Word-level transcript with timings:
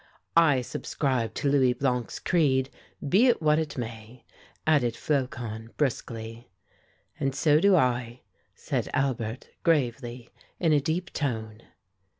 "I 0.35 0.61
subscribe 0.63 1.35
to 1.35 1.47
Louis 1.47 1.73
Blanc's 1.73 2.17
creed, 2.17 2.71
be 3.07 3.27
it 3.27 3.39
what 3.39 3.59
it 3.59 3.77
may," 3.77 4.23
added 4.65 4.95
Flocon, 4.95 5.69
briskly. 5.77 6.49
"And 7.19 7.35
so 7.35 7.59
do 7.59 7.75
I," 7.75 8.21
said 8.55 8.89
Albert, 8.95 9.49
gravely, 9.61 10.31
in 10.59 10.73
a 10.73 10.81
deep 10.81 11.13
tone. 11.13 11.61